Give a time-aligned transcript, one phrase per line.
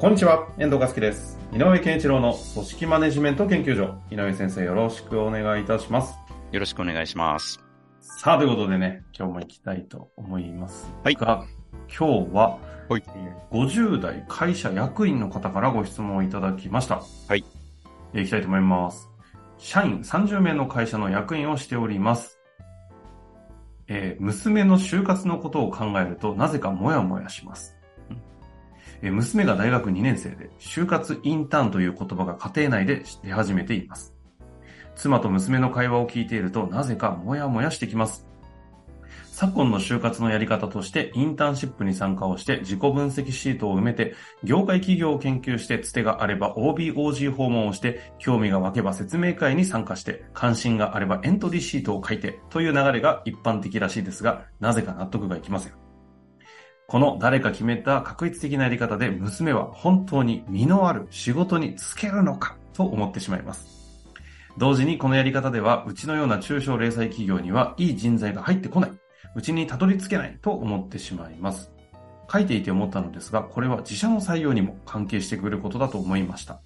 [0.00, 1.36] こんにちは、遠藤和樹です。
[1.52, 4.00] 井上健一郎の組織マネジメント研究所。
[4.12, 6.14] 井上先生、よろしくお願いいたします。
[6.52, 7.58] よろしくお願いします。
[7.98, 11.44] さあ、ということでね、今日も行きたいと思いますはいが、
[11.88, 17.02] 今日は、はいえー50代会社役員の方からご質問をいただきました。
[17.26, 17.44] はい。
[18.12, 19.10] えー行きたいと思います。
[19.56, 22.38] 社員30名の会社の役員をしております。
[23.88, 27.77] えー娘の就活のことを考えると、なぜかモヤモヤします。
[29.02, 34.14] 娘が大学2年生で、就活インターンという言葉が家庭内で出始めています。
[34.96, 38.26] 妻と娘の会話を聞いていると、なぜかモヤモヤしてきます。
[39.38, 55.87] 昨今の就活のやり方として、インターンシップに参加をして、自己分析シートを埋めて、業界企業を研究して、つてがあれば OBOG 訪問をして、興味が湧けば説明会に参加して、関心があればエントリーシートを書いて、という流れが一般的らしいですが、なぜか納得がいきません。
[56.90, 63.68] この誰か決めた確率的なやり方で娘は本当に身のある仕事に就けるのかと思ってしまいます。
[64.56, 68.92] 同時にこのやり方では、うちのような中小零細企業にはいい人材が入ってこない。
[69.34, 71.70] うちにたどり着けないと思ってしまいます。
[72.32, 76.62] 書いていて思ったのですが、これは自社の採用にも関係してくることだと思いました。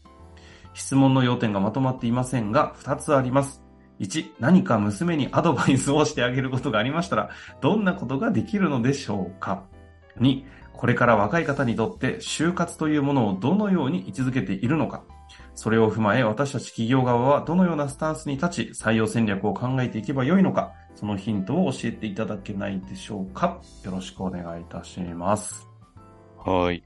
[0.72, 3.60] 質問の要点がまとまっていませんが、2つあります。
[3.98, 9.64] 1、何か娘にアドバイスをしてあげることがありましたら、どんなことができるのでしょうか？
[10.18, 15.04] ?2、これから若い方にとって就活というものをどのように位置づけているのか
[15.54, 25.68] それを踏まえ私たち企業側はどのようなスタンスに立ち採用戦略を考えていけばよいのかそのヒントを教えていただけないでしょうかよろしくお願いいたします。
[26.44, 26.82] はい。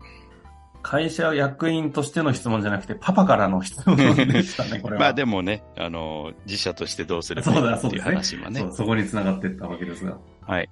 [0.82, 5.00] 会社役員としての質問じゃなくて、パパからの質問でしたね、これは。
[5.00, 8.40] まあでもね、あの、自社としてどうすればいいそうだ、かっていうそうですね。
[8.40, 8.60] 話はね。
[8.60, 10.16] そうそこに繋がっていったわけですが。
[10.42, 10.70] はい。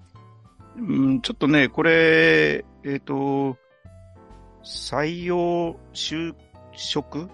[0.77, 3.57] うん、ちょっとね、これ、えっ、と、
[4.65, 6.35] 採用、就
[6.73, 7.29] 職っ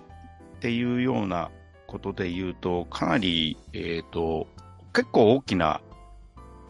[0.60, 1.50] ていうような
[1.86, 4.46] ことで言うと、かなり、えっ、と、
[4.92, 5.80] 結構大きな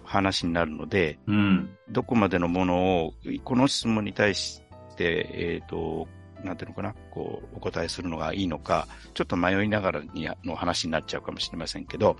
[0.04, 1.70] 話になるので、うん。
[1.88, 3.14] どこまでのものを、
[3.44, 4.62] この質問に対し
[4.96, 6.06] て、えっ、と、
[6.44, 12.16] なんていうのかな、こう、お答えするのがいいのか、ちょっと迷いながらにの話になっちゃうかもしれませんけど、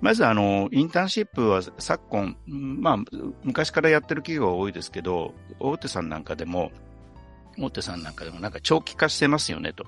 [0.00, 2.96] まずあの、インターンシップは昨今、まあ、
[3.42, 6.72] 昔からやってる企業が多いですけど、大手さんなんかでも、
[7.58, 9.84] 大手さんなんかでもなんか長期化してますよねと。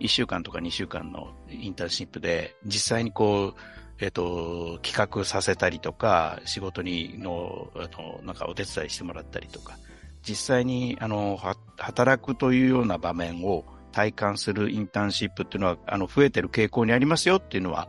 [0.00, 3.60] 1週間とか2週間のインターンシップで、実際にこう、
[4.00, 9.78] えっ、と、企画させたりとか、仕事にの、あの、なんかお手伝いしてもらったりとか、
[10.26, 11.38] 実際に、あの、
[11.78, 17.88] 働くというような場面を体感するインターンシップっていうのは、あの、増えてる傾向にありますよっていうのは、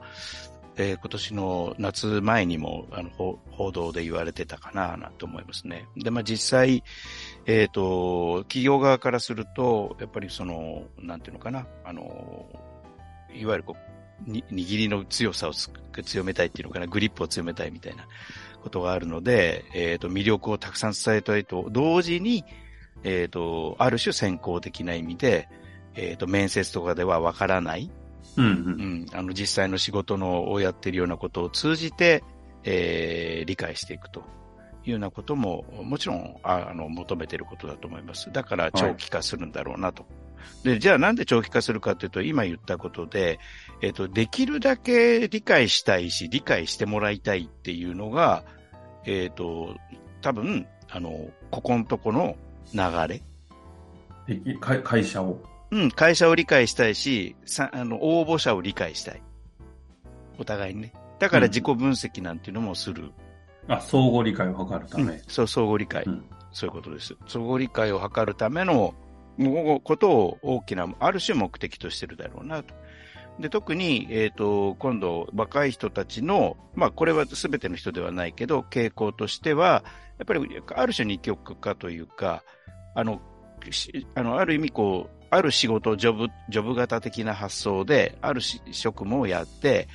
[0.76, 3.10] えー今年の夏前にも、あの、
[3.52, 5.88] 報道で言われてたかな、なんて思いますね。
[5.96, 6.84] で、まあ、実際、
[7.46, 12.48] えっ、と、企業側からすると、やっぱりその、なんていうのかな、あの、
[13.36, 13.94] いわゆるこう、
[14.32, 18.08] 握りの強さを強めたいっていうのかな、グリップを強めたいみたいな
[18.62, 22.46] ことがあるので、えっ、と、魅力をたくさん伝えたいと同時に、
[23.04, 25.50] えっ、と、ある種先行的な意味で、
[25.96, 27.92] えっ、と、面接とかではわからない、
[28.38, 28.50] うんう。
[28.50, 32.24] うんん、あの、実際の仕事のをやっているようなことを通じて、
[32.64, 34.22] えー理解していくと
[34.86, 38.32] いうようなことも、もちろん、ああの、求めていることだと思います。
[38.32, 40.06] だから、長期化するんだろうなと。
[40.64, 43.40] で、じゃあなんで長期化するかというと、今言ったことで、
[43.82, 48.44] えっ、と、できるだけ理解したいし、理解してもらいたいっていうのが、
[49.06, 49.76] えっ、と、
[50.22, 52.36] 多分、あの、ここのとこの
[52.74, 53.22] 流れ。
[54.28, 55.42] でき会会社を。
[55.74, 59.22] うん、会社を理解したいし、さあの、応募者を理解したい。
[60.38, 60.94] お互いにね。
[61.18, 63.12] だから自己分析なんていうのもする。
[63.68, 65.20] あ、相互理解を図るたうんめ。
[65.28, 67.16] そう、相互理解、うんそういうことです。
[67.26, 68.94] 相互理解を図るための
[69.84, 72.76] ことを大きな、ある種目的としてるだろうなと。
[73.40, 79.84] で、特に、えっ、と、今度、若い人たちの、まあ、これは全ての人ではないけど、傾向としては、
[80.20, 82.44] やっぱり、ある種二極化というか、
[82.94, 83.20] あの、
[83.72, 89.88] しあの、ある意味こう、ある仕事、ジョブ、ジョブ型的な発想で、あるし職務をやって、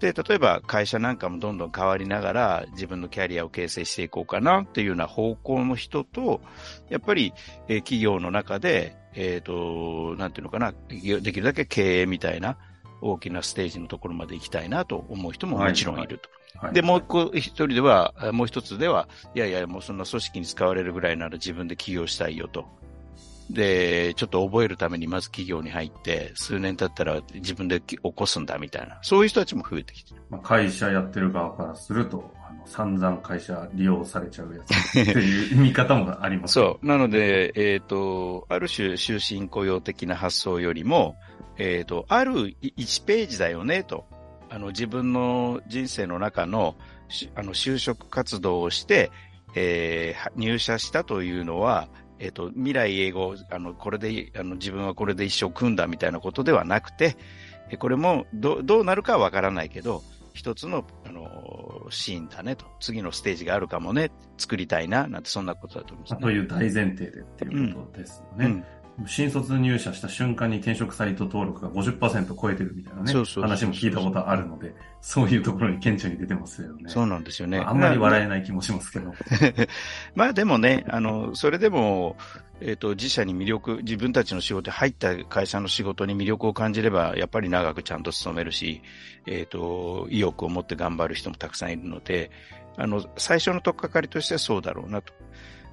[0.00, 6.40] で、例えば会社なんかもどんどん変わりながら自分のキャリアを形成していこうかなっていうような方向の人と、
[6.88, 7.32] やっぱり、
[7.66, 12.56] えー企業の中で、えっ、と、なんていうのかな、できるだけ経営みたいな
[13.00, 16.28] 大きなステージのところまで行きたいなと思う人ももちろんいると。
[16.28, 16.38] はい
[16.72, 22.66] で、もう一個、一人では、あもう一つでは、いやいや、もうそんな組織に使われるぐらいなら自分で起業したいよと。
[23.50, 30.20] で、ちょっと覚えるためにまず企業に入って、数年経ったら自分で起こすんだみたいな、そういう人たちも増えてきてる。
[30.28, 36.54] まあ、会社やってる側からすると、あの散々会社利用されちゃうやつ っていう見方もあります。
[36.54, 36.86] そう。
[36.86, 41.16] なので、えっ、と、ある種終身雇用的な発想よりも、
[41.56, 44.04] えっ、と、ある1ページだよね、と。
[44.50, 46.76] あの、自分の人生の中の、
[47.08, 49.10] しあの、就職活動をして、
[49.54, 57.16] えーは入社したというのは、えっ、と、未来英語、あの、これで、あの、自分はこれで一生組んだみたいなことではなくて、
[57.70, 62.66] えこれもど、どうなるかはわからないけど、一つの、あの、シーンだねと。
[62.80, 64.10] 次のステージがあるかもね。
[64.36, 66.18] 作りたいな、なんてそんなことだと思うんですね。
[66.20, 68.46] まあという大前提でっていうことですよね。
[68.46, 68.64] うん
[69.06, 76.84] 新卒入社した瞬間に転職サイト登録が50%超えてるみたいなね話も聞いたことあるので、そういうところに顕著に出てますよね。
[76.88, 77.58] そうなんですよね。
[77.58, 79.14] あんまり笑えない気もしますけど。
[80.16, 82.16] まあでもね、あの、それでも、
[82.60, 88.82] えっ、と、自社に魅力、自分たちの仕事で入った会社の仕事に魅力を感じれば、やっぱり長くちゃんと勤めるし、
[89.26, 92.32] えっ、と、意欲を持って頑張る人もたくさんいるので、
[92.76, 95.12] あの、最初の取っかかりとしてはそうだろうなと。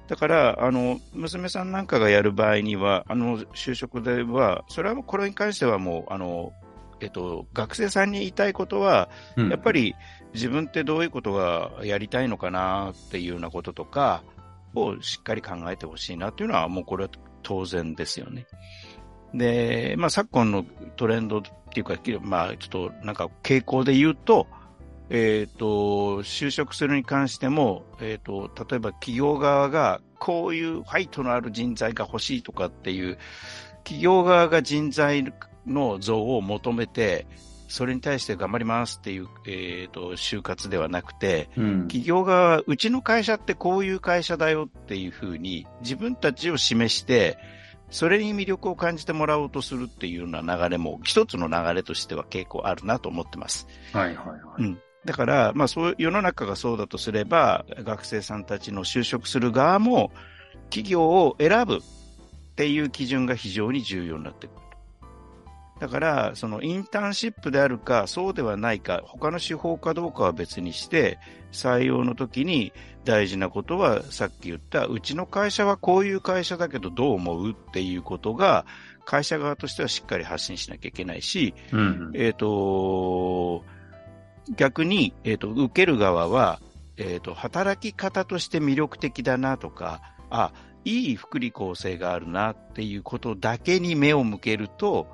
[0.08, 6.52] だから、あの、娘さんなんかがやる場合には、あの、就職では、それはこれに関してはもう、あの、
[7.00, 9.94] えっと、学生さんに言いたいことは、うんやっぱり
[10.34, 14.22] 自分ってどういうことがやりたいのかなっていうようなこととか
[14.74, 17.10] をしっかり考えてほしいなっていうのはもうこれは
[17.42, 18.46] 当然ですよね。
[19.34, 20.64] で、まあ昨今の
[20.96, 21.42] トレンドっ
[21.72, 24.46] ていうか、まあちょっとなんか傾向で言うと、
[25.08, 33.18] えっ、と、就職するに関しても、えっ、と、例えば企業側がこういうファイトのある人材が欲しいとかっていう、
[33.84, 35.32] 企業側が人材
[35.64, 37.26] の像を求めて、
[37.68, 41.80] それに対して頑張りますっていう、えっ、と、就活ではなくて、うん。
[41.82, 47.38] 企業側は、うちの会社ってこういう会社だよっていうふうに、自分たちを示して、
[47.90, 53.66] それに魅力を感じてもらおうとするっていうような流れも、一つの流れとしては結構あるなと思ってます。
[53.92, 54.62] はいはいはい。
[54.62, 54.78] うん。
[55.06, 60.10] だから、まあそういう世の中がそうだとすれば、学生さんたちの就職する側も、
[60.68, 61.80] 企業を選ぶっ
[62.56, 64.56] ていう基準が非常に重要になってくる。
[65.78, 71.18] だから、そのインターンシップであるか、そうではないか、他の手法かどうかは別にして、
[71.52, 72.72] 採用の時に
[73.04, 78.64] 大事なことは、さっき言った、うちの会社はこういう会社だけどどう思うっていうことが、
[79.04, 82.10] 会社側としてはしっかり発信しなきゃいけないし、うんうん。
[82.14, 83.62] えっ、と、
[84.54, 86.60] 逆に、えっ、と、受ける側は、
[86.96, 90.00] えっ、と、働き方として魅力的だなとか、
[90.30, 90.52] あ、
[90.84, 95.08] いい福利厚生があるなっていうことだけに目を向けると、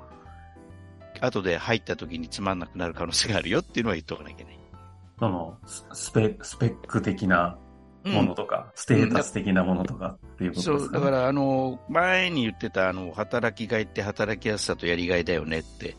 [1.19, 4.59] 後で入った時につまんなくなる可能性があるよっていうのは言っとかなきゃいけない。
[5.19, 7.57] その、ススペ、スペック的な
[8.03, 15.95] ものとか、ステータス的なものとかっていうことそう、ですか、ねだから、あの、前に言ってた、あの、働きがいって働きやすさとやりがいだよねって。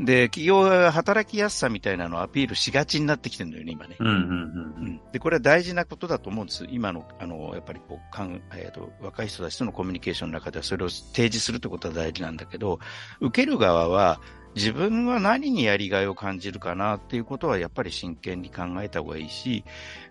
[0.00, 3.96] で、企業が働きやすさみたいなのをアピールしがちになってきてるのよね、今ね。
[4.00, 4.86] うんうんうんううん。
[4.86, 6.66] ん、で、これは大事なことだと思うんです。
[6.68, 12.80] 今の、あの、やっぱりこう、かんえーと、若い人たちとのコミュニケーションの中ではそれを提示するってことは大事なんだけど、
[13.20, 14.20] 受ける側は、
[14.56, 19.64] 自分は何にやりがいを感じるかなっていうことはやっぱり真剣に考えた方がいいし、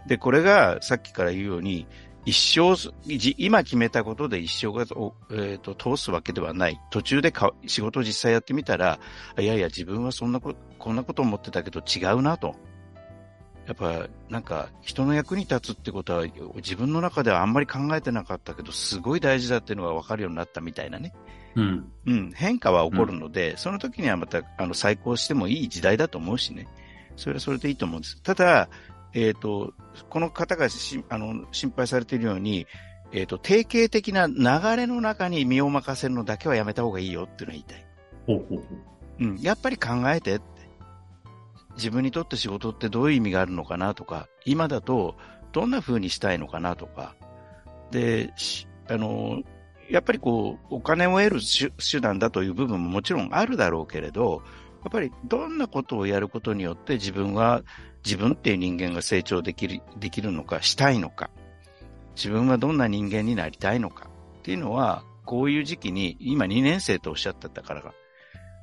[0.07, 1.87] で、これがさっきから言うように、
[2.25, 2.75] 一生、
[3.05, 6.79] じ今決めたことで一生が、おえーと通すわけではない。
[6.89, 8.99] 途中でか仕事を実際やってみたら、
[9.37, 12.55] いやいや自分はそんなこ、こんなこと思ってたけど違うなと。
[13.65, 16.25] やっぱ、なんか、人の役に立つってことは、
[16.57, 21.13] 自分の中ではあんまり考えてなかったけど、すごい大事だっていうのが分かるようになったみたいなね。
[21.55, 21.91] うん。
[22.05, 26.67] うん、変化は起こるので、その時にはまた、あの、再考してもいい時代だと思うしね。
[27.15, 28.21] それはそれでいいと思うんです。
[28.21, 28.69] ただ、
[29.13, 29.73] えっ、と、
[30.09, 32.67] この方がしあの心配されているように、
[33.11, 37.85] えっ、と、定型的な流れの中に身を任せるのだけはやめた方がいいよっていうのを言いたい。
[38.25, 38.63] ほうほうほ
[39.19, 39.25] う。
[39.25, 40.43] うん、やっぱり考えてって。
[41.75, 45.15] 自分にとって仕事ってどういう意味があるのかなとか、今だと
[45.51, 47.15] どんな風にしたいのかなとか。
[47.91, 49.41] で、しあの、
[49.89, 54.41] やっぱりこう、お金を得る手手段だという部分ももちろんあるだろうけれど、
[54.83, 57.61] やっぱりどんなことをやることによって自分は、
[58.05, 61.29] 自分っていう人間が成長できる、できるのか、したいのか、
[62.15, 67.93] 自分はどんな人間になりたいのかっていうのは、こういう時期に、今2年生とおっしゃってたからが、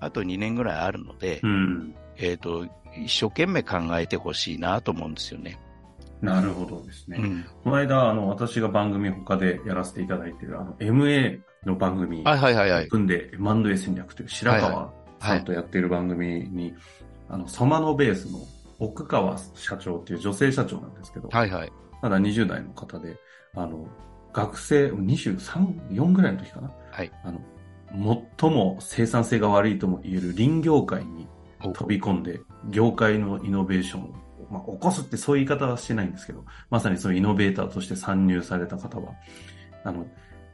[0.01, 1.95] あと2年ぐらいあるので、うん。
[2.17, 2.67] えっ、と、
[2.97, 5.59] 一生懸命考えてほしいなと思うんですよね。
[6.21, 7.19] なるほどですね。
[7.19, 7.45] うん。
[7.65, 12.89] この間、あの、私が番組他でやらせていただいている、あの、MA の番組、はいはいはいはい。
[12.89, 16.75] 組んで M&A 戦略という白川さんとやっている番組に、
[17.29, 18.41] あの、ソマノベースの
[18.81, 21.73] 奥川社長っていう女性社長なんですけど、はいはい。
[22.03, 23.17] まだ20代の方で、
[23.55, 23.87] あの、
[24.33, 27.13] 学生、23、4ぐらいの時かなはい。
[27.25, 27.41] あの、
[28.39, 31.29] 最も生産性が悪いとも言える林業界に
[31.63, 34.15] お飛び込んで、業界のイノベーションを、
[34.51, 39.13] まあ、起こすってそういう言い方はしてないんですけど、まさにそのイノベーターとして参入された方は、
[39.85, 40.07] あの、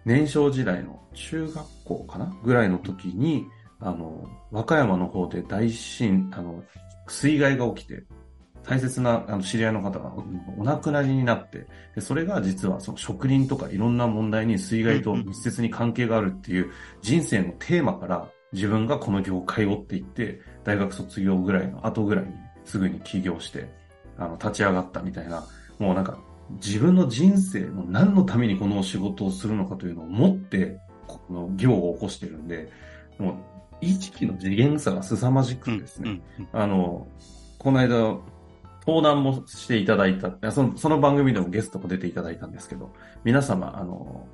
[0.04, 2.34] 年少時代の中学校かな？
[2.42, 3.46] ぐらいの時に、
[3.80, 6.64] あの、和歌山の方で大震、あの、
[7.08, 8.04] 水害が起きて、
[8.68, 10.12] 大切なあの知り合いの方が
[10.58, 22.32] お亡くなりになって、でそれが実はその植林とかいろんな問題に水害と密接に関係があるっていう人生のテーマから自分がこの業界をって言って、大学卒業ぐらいの後ぐらいに
[22.64, 23.68] すぐに起業して、
[24.18, 25.46] あの、立ち上がったみたいな、
[25.78, 26.18] もうなんか
[26.50, 32.70] 自分の人生の何のためにこの仕事をするのかというのを持って、この業を起こしてるんで、
[33.18, 33.34] もう
[33.80, 36.20] 意識の次元差が凄まじくてですね、
[36.52, 37.06] あの、
[37.58, 38.18] この間、
[38.86, 42.92] 登壇もしていただいた、そのその番組でもゲストも出ていただいたんですけど、
[43.24, 44.26] 皆様、あの、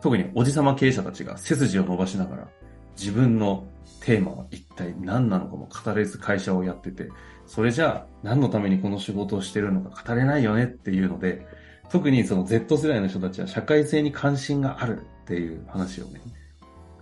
[0.00, 2.48] 特におじさま経営者たちが背筋を伸ばしながら、
[2.96, 3.66] 自分の
[4.00, 7.08] テーマは一体何なのかも語れず会社をやってて、
[7.46, 11.46] それじゃあ何のためにこの仕事をしてるのか語れないよねっていうので、
[11.90, 16.20] 特にその Z 世代の人たちは社会性に関心があるっていう話をね、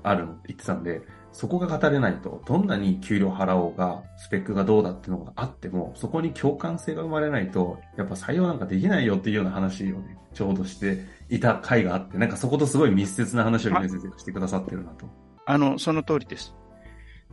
[0.02, 15.06] あるのって言ってたんで、そこが語れないと、どんなに給料払おうが、スペックがどうだっていうのがあっても、そこに共感性が生まれないと、やっぱ採用なんかできないよっていうような話をね、ちょうどしていた回があって、なんかそことすごい密接な話を皆先生がしてくださってるなと。
[15.46, 16.54] あの、その通りです。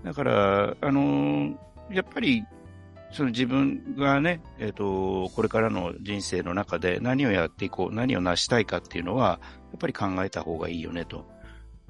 [0.03, 1.57] だから、あの、
[1.91, 2.45] やっぱり、
[3.11, 9.39] その自分がね、えっ、と、これからの人生の中で何をやっていこう、何を成したいかっていうのは、
[9.71, 11.27] やっぱり考えた方がいいよねと。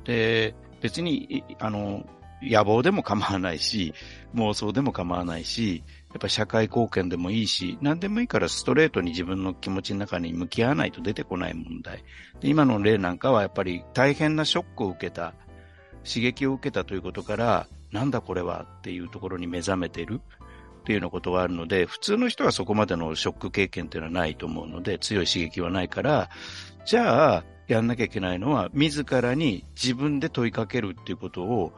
[0.06, 2.06] で、別に、あの、
[2.42, 3.94] 野望でも構わないし、
[4.34, 12.04] 妄想でも構わないし、やっぱ社会貢献でもいいし、何でもいいからストレートに自分の気持ちの中に向き合わないと出てこない問題。
[12.40, 15.34] で今の例なんかはやっぱり大変なショックを受けた、
[16.08, 20.22] 刺激を受けたということから、なんだこれはっていうところに目覚めてる
[20.80, 26.30] っていうようなことがあるので、普通の人はそこまでのショック経験っていうのはないと思うので、強い刺激はないから、
[26.86, 27.44] じゃあ、
[27.74, 31.74] やんなきゃいけないのは、自らに自分で問いかけるっていうことを、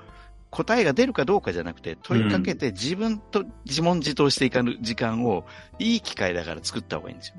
[0.50, 5.46] 答えが出るかどうかじゃなくて、問いかけて自分と自問自答していかぬ時間を、
[5.80, 7.36] いい機会だから作った方がいいんですよ。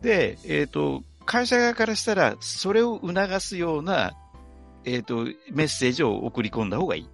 [0.00, 4.12] で、えっ、と、会社側からしたら、それを促すような、
[4.84, 7.08] えっ、と、メッセージを送り込んだ方がいい。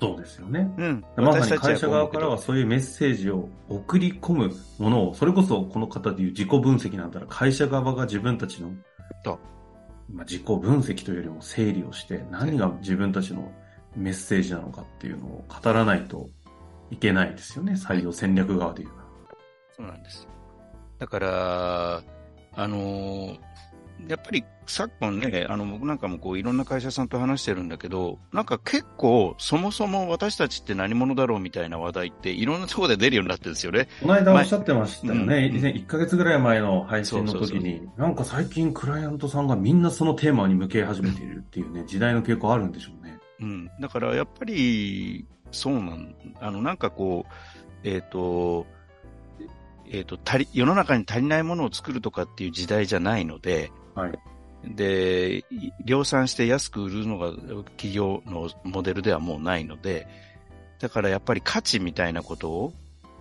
[0.00, 0.68] そうですよね。
[0.78, 1.04] うん。
[1.16, 8.72] まさに私たち会社側からはそういうメッセージを送り込むものを、それこそこの方でいう自己分析なんだら、会社側が自分たちの
[9.24, 9.38] そう、
[10.12, 13.52] まあ、自己分析というよりも整理をして、何が自分たちの
[13.96, 16.28] メッセージなのかっていうのを語らないと
[16.90, 17.72] いけないですよね。
[17.72, 18.94] 採用戦略側で言う。
[19.76, 20.26] そうなんです。
[20.98, 22.02] だから、
[22.54, 23.38] あのー
[24.08, 33.88] やっぱり昨今ね、あの、僕なんかもこういろんな会社さんと話してるんだけど、なんか結構そもそも私たちって何者だろうみたいな話題っていろんなところで出るようになってるんですよね。
[34.00, 35.24] この間おっしゃってましたよね。
[35.24, 43.18] 前うん以前1ヶ月ぐらい前の配信の時に、なんか最近クライアントさんがみんなそのテーマに向け始めているっていうね、時代の傾向あるんでしょうね。
[43.40, 43.70] うん。
[43.80, 47.32] だからやっぱり、そうなん、あの、なんかこう、
[47.84, 48.66] えっ、と、
[49.90, 54.18] えっ、と、足り、世の中に足りないものを作るとかっていう時代じゃないので、はい。
[54.64, 57.32] で、い量産して安く売るのが
[57.76, 60.06] 企業のモデルではもうないので、
[60.78, 62.72] だからやっぱり価値みたいなことを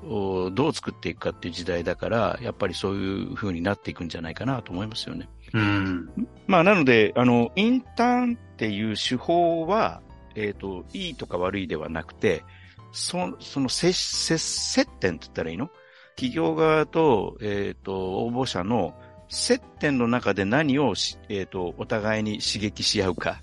[0.04, 5.30] おどう作っていくかっていう時代だから、やっぱりそういう風になっていくんじゃないかなと思いますよね。
[5.54, 6.10] うん。
[6.48, 10.02] まあ、なので、あの、インターンっていう手法は、
[10.36, 12.44] えっ、と、いいとか悪いではなくて、
[12.92, 15.70] そその接、接、接点って言ったらいいの？
[16.16, 18.96] 企業側と、えっ、と、応募者の
[19.32, 20.94] 接点の中で何を、
[21.30, 23.42] えっ、と、お互いに刺激し合うか。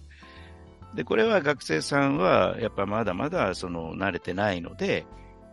[0.95, 5.07] で、これは学生さんは、やっぱまだまだ、その、慣れてないので、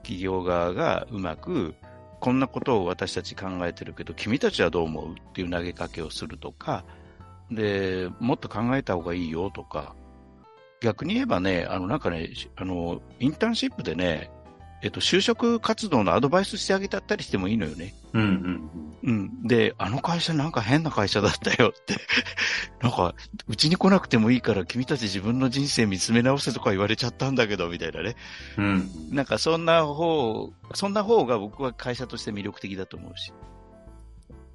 [0.04, 1.74] 企業側がうまく、
[2.20, 6.84] こんなことを私たち考えてるけど、君たちはどう思うっていう投げかけをするとか、
[7.50, 9.96] で、もっと考えた方がいいよとか、
[10.82, 14.30] 逆に言えばね、あの、なんかね、あの、インターンシップでね、
[14.86, 17.96] えっと、就職活動のアドバイスしてあげたったりしてもいいのよね。
[18.14, 18.70] うんうん
[19.04, 19.48] うん。
[19.48, 21.96] で、あの会社なんか変な会社だったよって。
[22.84, 23.16] なんか、
[23.48, 28.16] うちに来なくてもいいから君たち自分の人生見つめ直せとか言われちゃったんだけど、みたいなね。
[28.58, 28.92] うん。
[29.10, 33.34] なんかそんな方、そんな方が僕は会社として魅力的だと思うし。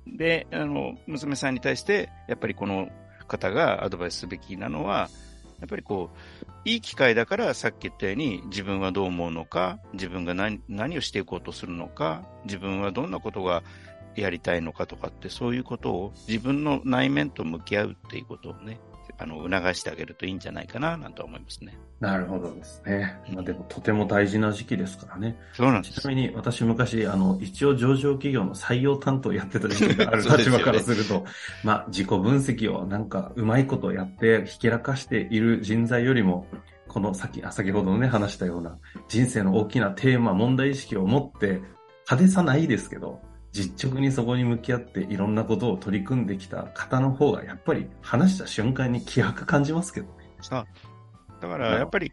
[0.07, 2.89] で、あの、娘さんに対して、やっぱりこの
[3.27, 5.11] 方がアドバイスすべきなのは、
[5.59, 13.63] やっぱりこう、いい機会だからさっき言ったように自分はどう思うのか、自分が何何をしていこうとするのか、自分はどんなことが
[14.15, 18.79] やりたいのかとかって、そういうことを自分の内面と向き合うっていうことをね、
[19.19, 21.77] あの、促してあげるといいんじゃないかな、なんて思いますね。
[22.01, 23.21] なるほどですね。
[23.33, 25.37] まあでもとても大事な時期ですからね。
[25.53, 26.11] そうなんですちな。
[26.11, 31.27] みに私昔、あの、一応上場企業の採用担当やってた時期がある 立場からすると、
[31.63, 36.47] まあ自己分析をなんかうまいことやってひけらかしている人材よりも、
[36.89, 38.79] この先、あ先ほどね話したような
[39.09, 41.61] 人生の大きなテーマ、問題意識を持って
[42.11, 43.21] 派手さないですけど、
[43.53, 50.13] 実直にそこに向き合っていろんなことを取り組んできた方の方がやっぱり話した瞬間に気迫感じますけどね。
[50.41, 50.67] さ
[51.41, 52.13] だから、やっぱり、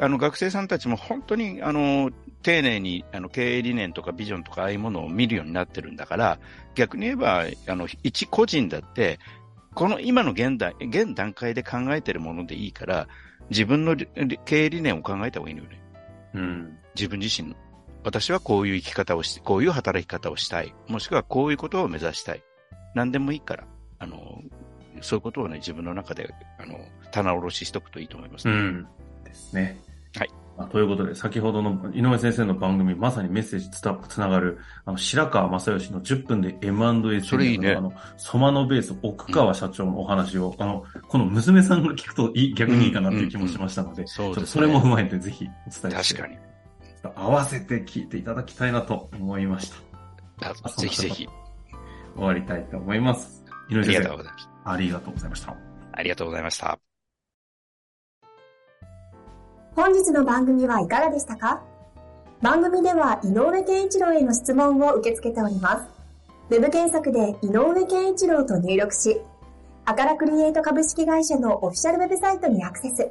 [0.00, 2.10] あの、学生さんたちも本当に、あの、
[2.42, 6.38] 丁寧に、あの、経営理念とかビジョンとか、ああいうものを見るようになってるんだから、
[6.74, 9.18] 逆に言えば、あの、一個人だって、
[9.74, 13.08] この今の現代、現段階で考えてるものでいいから、
[13.50, 14.08] 自分のり
[14.44, 15.82] 経営理念を考えた方がいいのよね。
[16.34, 16.78] うん。
[16.94, 17.56] 自分自身の。
[18.04, 20.74] 私はこういう生き方をして、こういう働き方をしたい。
[20.88, 22.42] もしくはこういうことを目指したい。
[22.94, 23.64] 何でもいいから、
[23.98, 24.42] あの、
[25.00, 26.78] そういうことをね、自分の中で、あの、
[27.10, 28.54] 棚卸ししとくといいと思いますね。
[28.54, 28.86] うん。
[29.24, 29.80] ですね。
[30.16, 30.30] はい。
[30.56, 46.51] まあ、ということで、先ほどの井上先生の番組、まさにメッセージつたつながる、あの、白川正義の10分で M&A それいいねあの、ソマノベース奥川社長のお話を、あの、この娘さんが聞くといい、逆にいいかなという気もしましたので、そうですねちょっとそれも踏まえてぜひお伝えして、確かに。
[47.16, 49.72] 合わせて聞いていただきたいなと思いまし
[50.38, 50.50] た。
[50.50, 51.28] あぜひぜひ。
[52.14, 53.42] 終わりたいと思います。
[53.68, 54.48] 井上がとうございます。
[54.64, 55.56] ありがとうございました。
[55.92, 56.78] ありがとうございました。
[59.74, 61.62] 本日の番組はいかがでしたか？
[62.42, 65.88] 番組では井上健一郎への質問を受け付けております。
[66.50, 69.20] ウェブ検索で井上健一郎と入力し、
[69.84, 73.10] アカラクリエイト株式会社のオフィシャルウェブサイトにアクセス。